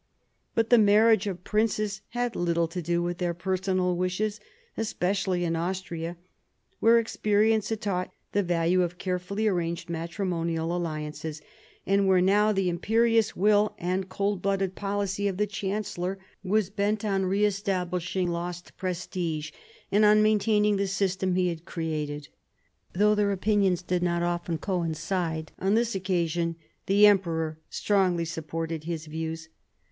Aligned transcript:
But 0.55 0.71
the 0.71 0.79
marriage 0.79 1.27
of 1.27 1.43
princes 1.43 2.01
had 2.07 2.35
little 2.35 2.67
to 2.67 2.81
do 2.81 3.03
with 3.03 3.19
their 3.19 3.35
personal 3.35 3.95
wishes, 3.95 4.39
especially 4.75 5.45
in 5.45 5.55
Austria, 5.55 6.17
where 6.79 6.97
experience 6.97 7.69
had 7.69 7.81
taught 7.81 8.11
the 8.31 8.41
value 8.41 8.81
of 8.81 8.97
carefully 8.97 9.45
arranged 9.47 9.91
matrimonial 9.91 10.75
alliances, 10.75 11.39
and 11.85 12.07
where 12.07 12.19
now 12.19 12.51
the 12.51 12.67
imperious 12.67 13.35
will 13.35 13.75
and 13.77 14.09
cold 14.09 14.41
blooded 14.41 14.73
policy 14.73 15.27
of 15.27 15.37
the 15.37 15.45
chancellor 15.45 16.17
was 16.43 16.71
bent 16.71 17.05
on 17.05 17.27
re 17.27 17.45
establish 17.45 18.15
ing 18.15 18.27
lost 18.29 18.75
prestige 18.77 19.51
and 19.91 20.03
on 20.03 20.23
maintaining 20.23 20.77
the 20.77 20.87
system 20.87 21.35
he 21.35 21.49
had 21.49 21.63
created. 21.63 22.27
Though 22.91 23.13
their 23.13 23.31
opinions 23.31 23.83
did 23.83 24.01
not 24.01 24.23
often 24.23 24.57
coincide, 24.57 25.51
on 25.59 25.75
this 25.75 25.93
occasion 25.93 26.55
the 26.87 27.05
emperor 27.05 27.59
strongly 27.69 28.25
supported 28.25 28.85
his 28.85 29.05
views. 29.05 29.47